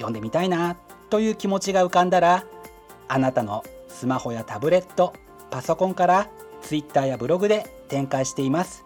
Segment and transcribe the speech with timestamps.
[0.00, 0.76] 読んでみたいな
[1.10, 2.44] という気持ちが浮かんだら
[3.08, 5.12] あなたのスマホやタブレット
[5.50, 6.30] パソコンから
[6.62, 8.84] Twitter やブログで展開しています。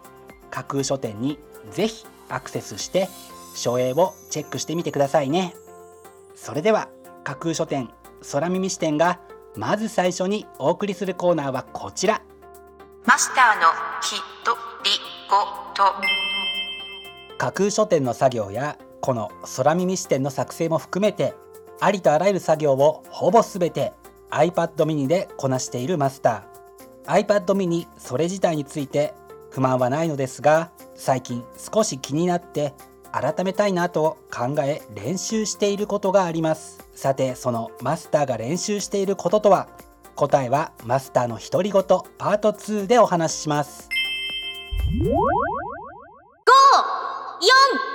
[0.49, 1.37] 架空書店に
[1.71, 3.07] ぜひアクセスして
[3.55, 5.53] 書影をチェックしてみてくださいね。
[6.35, 6.89] それでは
[7.23, 7.89] 架空書店
[8.31, 9.19] 空耳視点が
[9.55, 12.21] まず最初にお送りするコーナーはこちら。
[13.05, 13.67] マスターの
[14.01, 14.91] ひとり
[15.29, 15.37] ご
[15.75, 15.93] と。
[17.37, 21.35] 架空書店の作業やこの空耳視点の作成も含めて
[21.79, 23.93] ありとあらゆる作業をほぼ全て
[24.31, 27.23] iPad mini でこなしているマスター。
[27.23, 29.13] iPad mini それ自体について
[29.51, 32.73] 不満はないのですが最近少し気になって
[33.11, 36.83] 改めたいなと考え練習していることがあります。
[36.95, 39.67] さてそのマスターが練習していることとは？
[40.15, 43.87] 答えはマスターの独り言パート2でお話しします。
[44.97, 45.05] 5
[47.91, 47.94] 4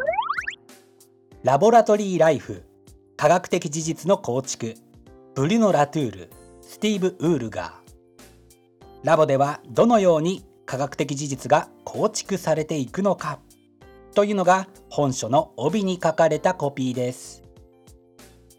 [1.43, 2.61] ラボラトリーライフ。
[3.17, 4.75] 科学的事実の構築。
[5.33, 6.29] ブリュノ・ラトゥール。
[6.61, 7.71] スティーブ・ウールガー。
[9.03, 13.39] ラボではどのように科学的事実が構築されていくのか。
[14.13, 17.41] というのが本書の帯に書かれたコピーです。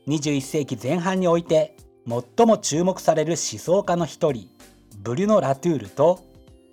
[0.09, 1.77] 21世紀前半において
[2.09, 4.49] 最も注目される思想家の一人
[4.99, 6.19] ブリュノ・ラトゥールと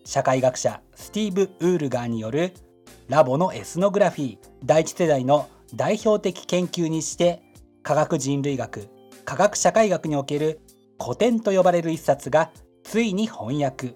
[0.05, 2.53] 社会学者スティーブ・ウールガーによる
[3.09, 7.41] ラボのエスノグラフィー第一世代の代表的研究にして
[7.83, 8.89] 科学人類学
[9.25, 10.61] 科学社会学における
[11.01, 12.51] 古典と呼ばれる一冊が
[12.83, 13.95] ついに翻訳。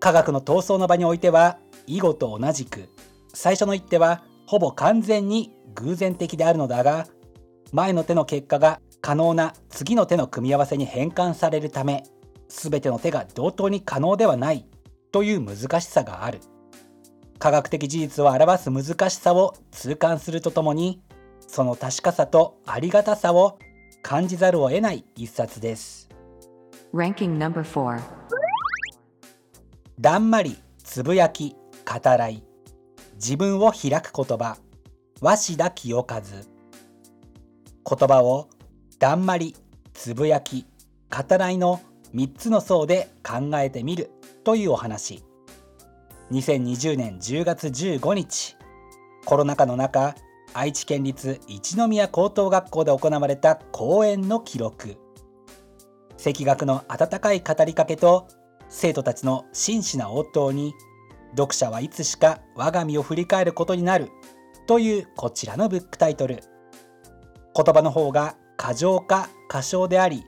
[0.00, 2.88] 科学の闘争の場においては囲碁と同じく
[3.34, 7.06] 最初の一手はほぼ完全に偶然的であるのだが
[7.72, 12.04] 前の手の結果が可能な次の手の組み合わせに変換されるため
[12.48, 14.66] 全ての手が同等に可能ではない
[15.12, 16.40] という難しさがある。
[17.40, 21.00] 科学的事実を表す難しさを痛感するとともに
[21.40, 23.58] その確かさとありがたさを
[24.02, 26.10] 感じざるを得ない一冊です。
[26.92, 27.98] Ranking number 4
[29.98, 31.56] だんまりつぶやき
[31.86, 32.44] 語らい。
[33.14, 34.58] 自分を開く言葉。
[35.22, 38.48] 鷲田清和言葉を
[38.98, 39.56] だんまり
[39.94, 40.66] つぶやき
[41.10, 41.80] 語らいの
[42.14, 44.10] 3つの層で考えてみる
[44.44, 45.22] というお話
[46.30, 48.56] 2020年10月15日。
[49.24, 50.14] コロナ禍の中
[50.54, 54.96] 愛知県立一宮高等学校で行われた講演の記録。
[56.24, 58.28] 赤学の温かい語りかけと
[58.68, 60.72] 生徒たちの真摯な応答に
[61.32, 64.08] 読者はいつしか我が身を振り返ることになる
[64.68, 66.44] というこちらのブックタイトル。
[67.56, 70.22] 言葉の方が過剰か過小であり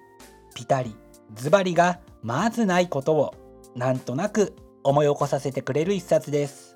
[0.56, 0.96] ピタリ
[1.34, 3.34] ズバリがまずないことを
[3.76, 6.75] なんとなく思い起こさせてくれる一冊です。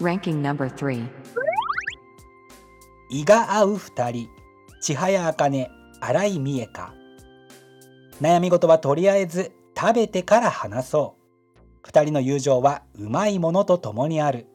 [0.00, 1.08] Ranking number 3
[3.10, 4.28] 胃が合う二人。
[4.80, 5.68] 千早茜
[6.00, 6.94] 新井美恵か。
[8.20, 11.22] 悩み事はとりあえず食べてから話そう。
[11.82, 14.46] 二人の友情はうまいものとともにある。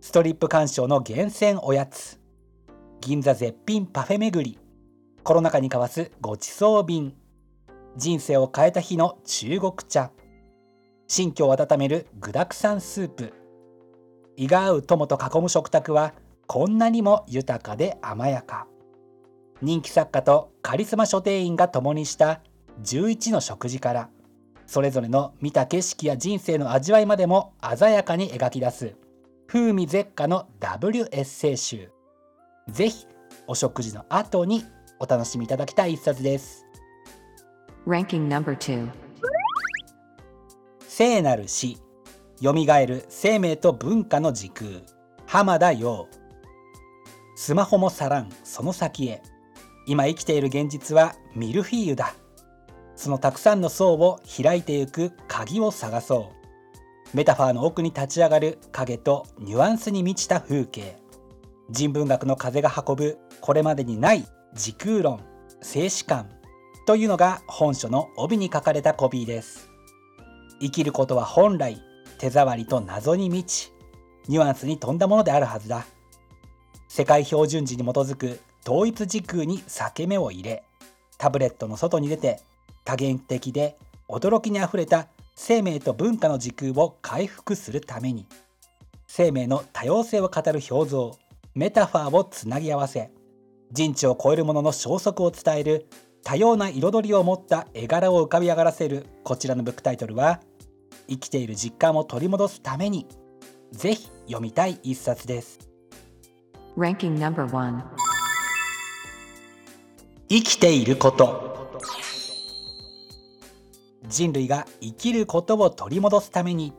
[0.00, 2.18] ストリップ鑑賞の厳選おやつ。
[3.00, 4.58] 銀座絶品パフェ巡り。
[5.22, 7.14] コロナ禍に交わすごちそう便。
[7.96, 10.10] 人生を変えた日の中国茶
[11.10, 13.32] 新居を温める具沢山スープ。
[14.36, 16.12] 胃が合う友と囲む食卓は
[16.46, 18.66] こんなにも豊かで甘やか。
[19.62, 22.42] 人気作家とカリスマ書店員が共にした
[22.82, 24.10] 11の食事から。
[24.66, 28.94] それぞれの見た景色や人生の味わいまでも鮮やかに描き出す。
[29.46, 31.90] 風味絶佳の W エッセイ集。
[32.68, 33.06] ぜひ
[33.46, 34.62] お食事の後に
[34.98, 36.66] お楽しみいただきたい一冊です。
[37.86, 39.07] Ranking No.2
[41.00, 41.78] 聖なる死
[42.40, 44.68] よみがえる生命と文化の時空。
[45.26, 46.08] 浜田陽
[47.36, 49.22] スマホも去らんその先へ。
[49.86, 52.14] 今生きている現実はミルフィーユだ。
[52.96, 56.32] そのたくさんの層を開いていく鍵を探そ
[57.12, 57.16] う。
[57.16, 60.96] メタファーの奥に立ち上がる影とニュアンスに満ちた風景。
[61.70, 65.20] 人文学の風が運ぶこれまでにない時空論。
[65.60, 66.28] 静止感
[66.88, 69.67] というのが本書の帯に書かれたコピーです。
[70.60, 71.82] 生きることは本来
[72.18, 73.72] 手触りと謎に満ち
[74.28, 75.86] ニュアンスに富んだものであるはずだ。
[76.88, 80.64] 世界標準時に基づく統一時空に裂け目を入れ
[81.18, 82.40] タブレットの外に出て
[82.84, 83.76] 多元的で
[84.08, 88.26] 驚きにあふれた生命と文化の時空を回復するために
[89.06, 91.16] 生命の多様性を語る表像
[91.54, 93.10] メタファーをつなぎ合わせ
[93.70, 95.86] 人知を超えるものの消息を伝える
[96.24, 100.40] 多様な彩りを持った絵柄を浮かび上がらせるこちらのブックタイトルは
[101.08, 103.06] 生きている実感を取り戻すために
[103.72, 105.58] ぜひ読みたい一冊です。
[106.76, 107.82] Ranking number 1.
[110.28, 111.48] 生きていること。
[114.06, 116.72] 人類が生きることを取り戻すために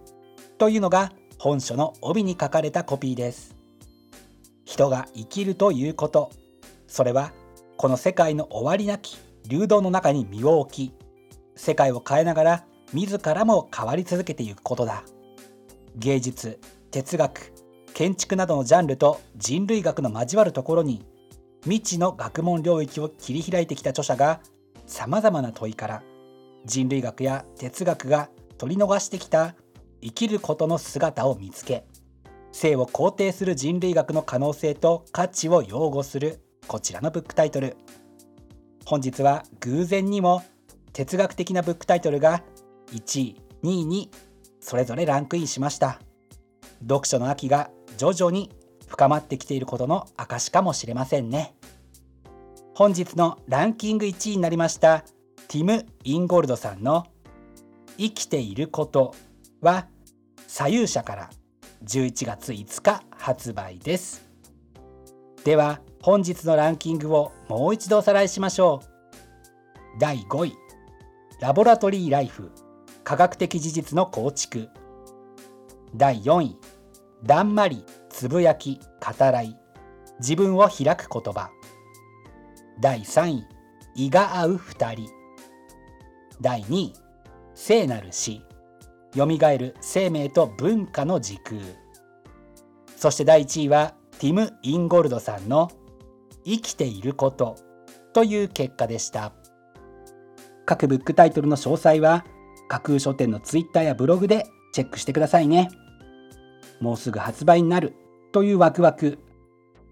[0.58, 3.56] というのが本書の帯に書かれたコピーです。
[4.66, 6.32] 人が生きるということ。
[6.88, 7.34] それは
[7.78, 9.18] この世界の終わりなき
[9.48, 10.94] 流動の中に身を置き
[11.56, 15.04] 世界を変えながら自らも変わり続けていくことだ。
[15.96, 16.60] 芸術
[16.92, 17.54] 哲学
[17.94, 21.06] 建築などのジャンルと人類学の交わるところに
[21.64, 24.40] 未知の学問領域を切り開いてきた著者が
[24.86, 26.04] さまざまな問いから
[26.66, 29.56] 人類学や哲学が取り逃してきた
[30.02, 31.86] 生きることの姿を見つけ
[32.52, 37.76] 生を肯定する人類学の可能性と価値を擁護するこちらのブックタイトル。
[38.86, 40.44] 本日は偶然にも
[40.94, 42.44] 哲学的なブックタイトルが
[42.94, 44.10] 1位2位に
[44.60, 46.00] それぞれランクインしました。
[46.82, 48.52] 読書の秋が徐々に
[48.88, 51.56] 深まってきていることの証かもしれませんね。
[52.74, 55.04] 本日のランキング1位になりました。
[55.48, 57.06] ティム・インゴルドさんの
[57.98, 59.14] 「生きていること」
[59.62, 59.88] は
[60.48, 61.30] 左右者から
[61.84, 64.28] 11月5日発売です。
[65.44, 70.00] では本日のランキングをもう一度おさらいしましょう。
[70.00, 70.54] 第5位
[71.42, 72.52] ラボラトリーライフ。
[73.10, 74.70] 科学的事実の構築。
[75.96, 76.58] 第4位
[77.24, 79.58] だんまりつぶやき語らい。
[80.20, 81.50] 自分を開く言葉。
[82.80, 83.46] 第3位
[83.96, 85.10] 胃が合う2人。
[86.40, 86.94] 第2位
[87.56, 88.44] 聖なる死
[89.16, 91.60] よみがえる生命と文化の時空。
[92.96, 95.72] そして第1位はティム・インゴルドさんの
[96.46, 97.56] 生きていること
[98.14, 99.34] という結果でした。
[100.68, 102.24] 各ブックタイトルの詳細は
[102.70, 105.70] 架空書店のツイッターやブログでチェックしてくださいね。
[106.80, 107.96] もうすぐ発売になる
[108.32, 109.20] というワクワク。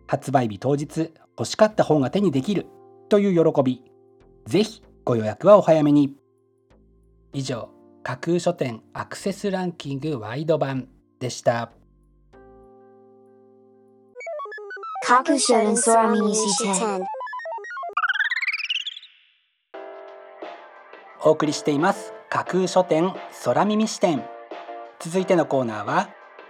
[0.07, 2.67] 発売日当日欲しかった本が手にできる
[3.09, 3.83] という喜び。
[4.45, 6.15] ぜひご予約はお早めに。
[7.33, 7.69] 以上
[8.03, 10.87] 架空書店アクセスランキングワイド版
[11.19, 11.71] でした。
[15.03, 16.33] 架空書店空耳
[21.23, 23.13] お送りしています架空書店
[23.45, 24.21] 空耳視点。
[24.99, 26.09] 続いてのコーナーは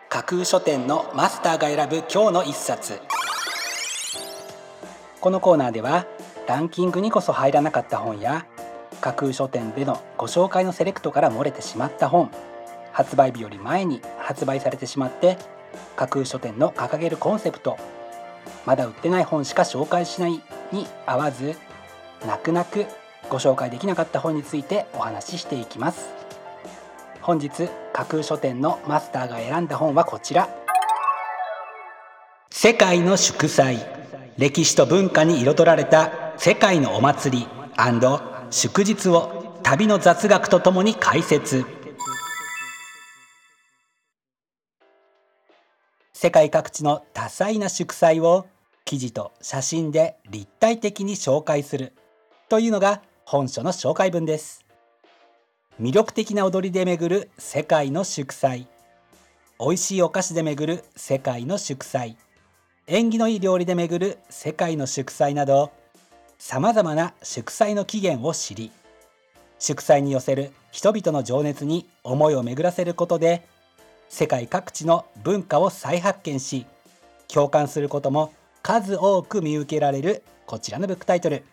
[0.09, 2.99] 架空書店のマスターが選ぶ今日の一冊。
[5.21, 6.07] このコーナーでは
[6.47, 8.47] ランキングにこそ入らなかった本や
[9.01, 12.31] 架空書店でのご紹介のセレクトから漏れてしまった本
[12.91, 15.37] 発売日より前に発売されてしまって
[15.95, 17.77] 架空書店の掲げるコンセプト
[18.65, 20.41] まだ売ってない本しか紹介しない
[20.71, 21.55] に合わず
[22.25, 22.87] 泣く泣く
[23.29, 26.09] ご紹介できなかった本についてお話ししていきます。
[27.21, 30.49] 本日架空書店のマスターが選んだ本はこちら。
[32.49, 33.79] 世界の祝祭。
[34.37, 37.47] 歴史と文化に彩られた世界のお祭り
[38.51, 41.65] 祝日を旅の雑学とともに解説。
[46.13, 48.47] 世界各地の多彩な祝祭を
[48.85, 51.93] 記事と写真で立体的に紹介する
[52.47, 54.63] というのが本書の紹介文です。
[55.81, 58.69] 魅力的な踊りで巡る世界の祝祭。
[59.59, 62.15] 美味しいお菓子で巡る世界の祝祭。
[62.87, 65.73] 縁起のいい料理で巡る世界の祝祭など
[66.37, 68.71] さまざまな祝祭の起源を知り
[69.59, 73.45] 祝祭に寄せる人々の情熱に思いを巡らせることで
[74.07, 76.65] 世界各地の文化を再発見し
[77.27, 78.31] 共感することも
[78.63, 81.43] 数多く見受けられるこちらのブックタイトル。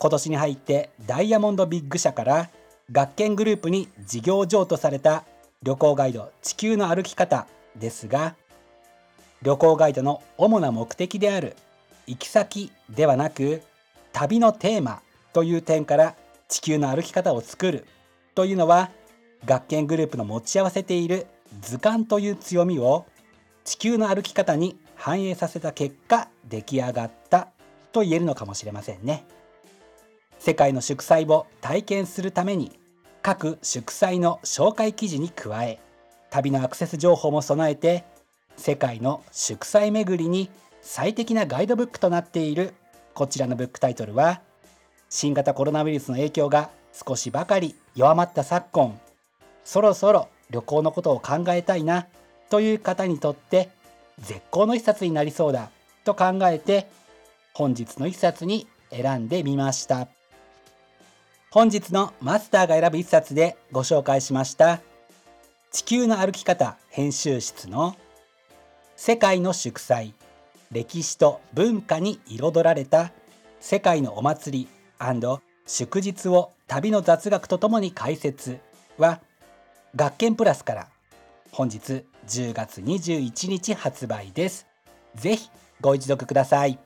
[0.00, 2.48] 今年に入ってダイヤモンドビッグ社から
[2.90, 5.24] 学研グループに事業譲渡された
[5.62, 8.34] 旅行ガイド地球の歩き方ですが
[9.42, 11.54] 旅行ガイドの主な目的である
[12.06, 13.60] 行き先ではなく
[14.14, 15.02] 旅のテーマ
[15.34, 16.14] という点から
[16.48, 17.86] 地球の歩き方を作る
[18.34, 18.90] というのは
[19.44, 21.26] 学研グループの持ち合わせている
[21.60, 23.04] 図鑑という強みを
[23.64, 27.48] 地球の歩き方に反映させた結果出来上がった
[27.92, 29.26] と言えるのかもしれませんね。
[30.40, 32.72] 世界の祝祭を体験するために
[33.20, 35.78] 各祝祭の紹介記事に加え
[36.30, 38.04] 旅のアクセス情報も備えて
[38.56, 40.48] 世界の祝祭巡りに
[40.80, 42.72] 最適なガイドブックとなっている
[43.12, 44.40] こちらのブックタイトルは
[45.10, 48.98] 新型コロナウイルスの影響が少しばかり弱まった昨今
[49.62, 52.06] そろそろ旅行のことを考えたいな
[52.48, 53.68] という方にとって
[54.18, 55.70] 絶好の一冊になりそうだ
[56.04, 56.88] と考えて
[57.52, 60.08] 本日の一冊に選んでみました。
[61.52, 64.80] 本日のマスターが選ぶ一冊でご紹介しました。
[65.72, 67.96] 地球の歩き方編集室の
[68.94, 70.14] 世界の祝祭。
[70.70, 73.10] 歴史と文化に彩られた
[73.58, 74.68] 世界のお祭り
[75.66, 78.60] 祝日を旅の雑学とともに解説。
[78.96, 79.20] は
[79.96, 80.88] 学研プラスから
[81.50, 84.68] 本日10月21日発売です。
[85.16, 86.78] ぜひご一読ください。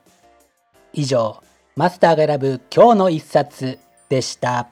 [0.91, 1.43] 以上
[1.75, 3.84] マスターが選ぶ今日の一冊。
[4.15, 4.69] でした。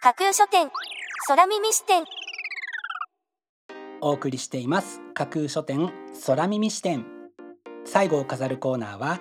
[0.00, 0.70] 架空書店
[1.26, 2.04] 空耳視点。
[4.00, 5.02] お送りしています。
[5.12, 5.92] 架空書店
[6.26, 7.04] 空耳視点。
[7.84, 9.20] 最後を飾るコーナーは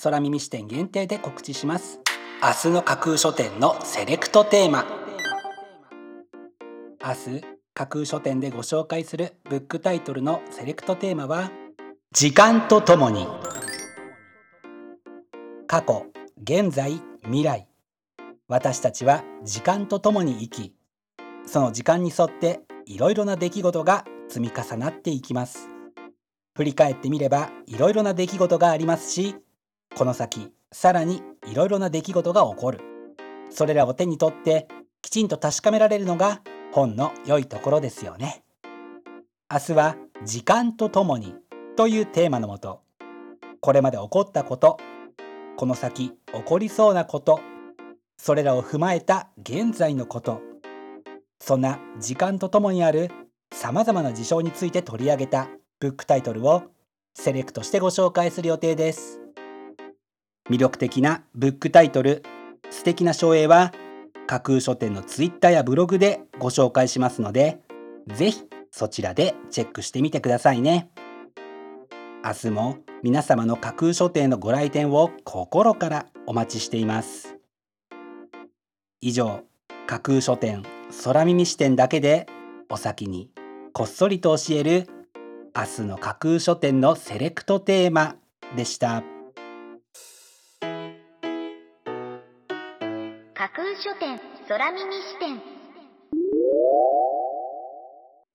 [0.00, 1.98] 空耳視点限定で告知します。
[2.40, 4.86] 明日の架空書店のセレクトテーマ。
[7.04, 11.50] 明日架空書店でご紹介するブックタイトルのセレクトテーマは
[12.12, 13.26] 時間とともに。
[15.66, 16.06] 過去
[16.42, 17.68] 現在未来。
[18.48, 20.74] 私たちは時間とともに生き
[21.46, 25.68] その時間に沿っていろいろな出来事が積み重なっていきます。
[26.54, 29.36] 振り返ってみればいろいろな出来事がありますし
[29.96, 32.80] この先さらにいろいろな出来事が起こる。
[33.50, 34.68] それらを手に取って
[35.02, 36.40] きちんと確かめられるのが
[36.72, 38.44] 本の良いところですよね。
[39.52, 41.34] 明日は時間とともに
[41.76, 42.82] というテーマのもと
[43.60, 44.78] これまで起こったこと
[45.60, 47.38] この先起こりそうなこと。
[48.16, 50.40] それらを踏まえた現在のこと。
[51.38, 53.10] そんな時間とともにある
[53.52, 56.62] さまざまな事象について取り上げたブックタイトルを
[57.12, 59.20] セレクトしてご紹介する予定です。
[60.48, 62.22] 魅力的なブックタイトル。
[62.70, 63.74] 素敵な書影は
[64.26, 67.60] 架空書店のツイッターやブログでご紹介しますので
[68.06, 70.88] ぜひそちらでチェックしてみてくださいね。
[72.24, 77.38] 明日も皆様の架空書店のご来店を心からお待ちしています。
[79.00, 79.44] 以上
[79.86, 80.62] 架空書店
[81.02, 82.26] 空耳視点だけで
[82.68, 83.30] お先に
[83.72, 84.86] こっそりと教える
[85.56, 88.16] 明日の架空書店のセレクトテーマ
[88.54, 89.02] でした。
[93.32, 95.40] 架空書店空耳視点。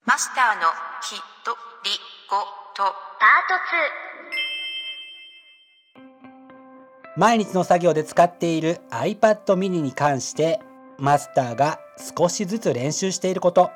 [0.05, 0.67] マスターの
[1.03, 1.51] ひと
[1.83, 1.91] り
[2.27, 2.37] ご
[2.73, 2.83] と。
[3.19, 4.54] パート
[7.17, 10.59] 毎日の作業で使っている iPad mini に関して
[10.99, 11.79] マスターが
[12.17, 13.71] 少しずつ練習していること。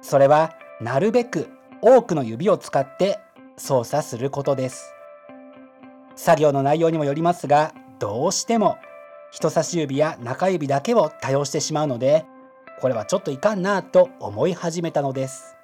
[0.00, 1.48] それはなるべく
[1.80, 3.18] 多くの指を使って
[3.56, 4.94] 操作することです。
[6.14, 8.78] 作業の内容にもよりますがどうしても
[9.32, 12.24] 人差し指や中指だけを多用してしまうので
[12.80, 15.56] これはちょっといかんなと思い始めたのです。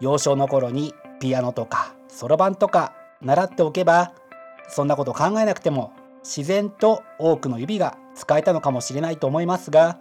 [0.00, 2.92] 幼少の頃にピアノとかそろばんとか
[3.22, 4.12] 習っておけば
[4.68, 5.92] そんなこと考えなくても
[6.22, 9.98] 自然と多くの指が使えたのかもしれないと思いますが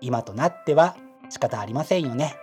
[0.00, 0.96] 今となっては
[1.30, 2.36] 仕方ありませんよね。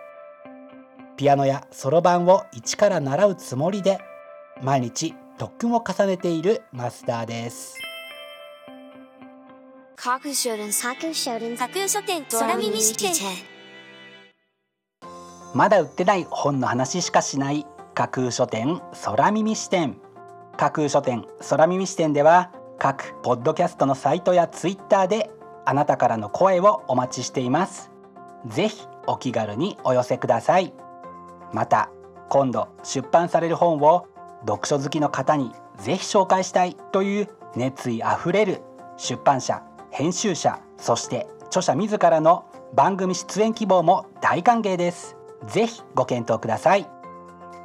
[1.18, 4.00] ピアノやそろばんを一から習うつもりで
[4.62, 7.78] 毎日特訓を重ねているマスターです。
[15.54, 19.98] まだ売ってない本の話しかしない架空書店空耳視点
[20.62, 25.32] 架空書店空耳視点では各ポッドキャストのサイトやツイッターで
[25.66, 27.90] あなたからの声をお待ちしています。
[28.46, 30.72] ぜひお気軽にお寄せください。
[31.52, 31.90] また
[32.30, 34.06] 今度出版される本を
[34.42, 38.62] 読書好きの方にぜひ紹介したいという熱意あふれる
[38.98, 45.18] 出版社編集者そして著者自らの番組出演希望も大歓迎です。
[45.48, 47.01] ぜひご検討ください。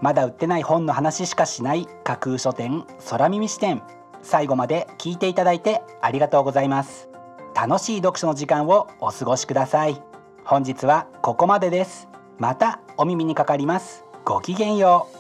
[0.01, 3.83] まだ売ってない本の話しかしない架空書店空耳視点。
[4.23, 7.09] 最後まで聞いていただいてありがとうございます。
[7.55, 10.03] 楽しい読書の時間をお過ごしください。
[10.45, 12.09] 本日はここまでです。
[12.39, 14.05] またお耳にかかります。
[14.25, 15.16] ごきげんよう。